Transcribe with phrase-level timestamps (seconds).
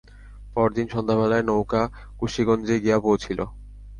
[0.55, 1.81] পরদিন সন্ধ্যাবেলায় নৌকা
[2.19, 3.39] কুশীগঞ্জে গিয়া পৌঁছিল।